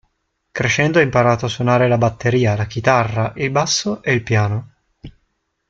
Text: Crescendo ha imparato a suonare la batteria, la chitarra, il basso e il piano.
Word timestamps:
Crescendo 0.51 0.97
ha 0.97 1.03
imparato 1.03 1.45
a 1.45 1.47
suonare 1.47 1.87
la 1.87 1.99
batteria, 1.99 2.55
la 2.55 2.65
chitarra, 2.65 3.33
il 3.35 3.51
basso 3.51 4.01
e 4.01 4.11
il 4.13 4.23
piano. 4.23 4.73